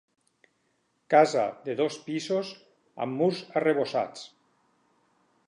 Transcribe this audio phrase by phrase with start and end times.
[1.13, 2.55] Casa de dos pisos
[3.07, 4.27] amb murs arrebossats.